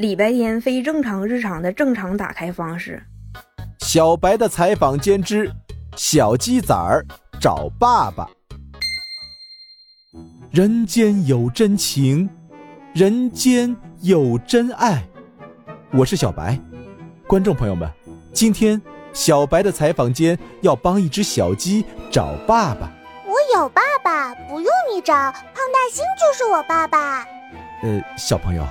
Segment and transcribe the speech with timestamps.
[0.00, 3.02] 礼拜天非正常日常的正常打开方式。
[3.80, 5.52] 小白的采访间之
[5.94, 7.04] 小鸡仔儿
[7.38, 8.26] 找爸爸。
[10.50, 12.26] 人间有真情，
[12.94, 15.06] 人间有真爱。
[15.92, 16.58] 我是小白，
[17.26, 17.86] 观众朋友们，
[18.32, 18.80] 今天
[19.12, 22.90] 小白的采访间要帮一只小鸡找爸爸。
[23.26, 27.22] 我有爸爸，不用你找，胖大星就是我爸爸。
[27.82, 28.66] 呃，小朋友，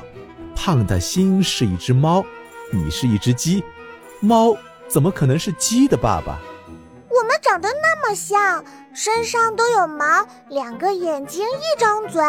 [0.62, 2.22] 胖的心是一只猫，
[2.70, 3.64] 你是一只鸡，
[4.20, 4.54] 猫
[4.90, 6.38] 怎么可能是鸡的爸爸？
[7.08, 8.62] 我们长得那么像，
[8.94, 12.22] 身上都有毛，两个眼睛，一张嘴。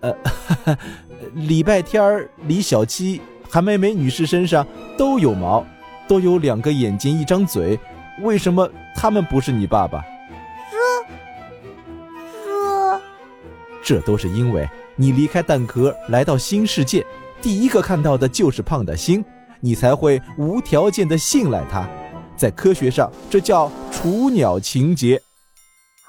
[0.00, 0.16] 呃，
[1.34, 5.62] 礼拜天儿，李小七、韩梅梅女士身上都有毛，
[6.08, 7.78] 都有两个眼睛，一张嘴，
[8.22, 10.02] 为什么他们不是你爸爸？
[10.70, 10.78] 这，
[12.46, 13.00] 这，
[13.82, 17.06] 这都是因为你离开蛋壳来到新世界，
[17.42, 19.24] 第一个看到的就是胖的星，
[19.60, 21.84] 你才会无条件的信赖他。
[22.36, 25.20] 在科学上，这叫雏鸟情节。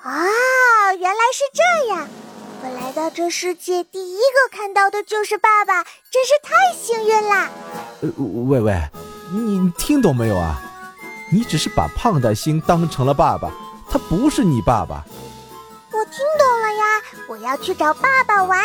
[0.03, 0.13] 啊，
[0.93, 2.07] 原来是这样！
[2.61, 7.49] 我来到这世界，第一个看到的就是爸爸，真是太幸运啦！
[8.01, 8.09] 呃，
[8.47, 8.79] 喂喂，
[9.31, 10.61] 你听懂没有啊？
[11.31, 13.51] 你只是把胖的星当成了爸爸，
[13.89, 15.03] 他不是你爸爸。
[15.91, 18.59] 我听懂了呀，我要去找爸爸玩。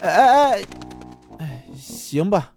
[0.00, 0.66] 哎哎哎，哎，
[1.88, 2.52] 行吧。